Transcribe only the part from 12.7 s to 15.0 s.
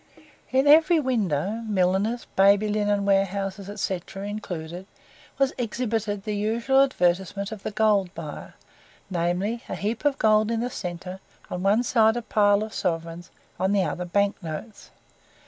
sovereigns, on the other bank notes.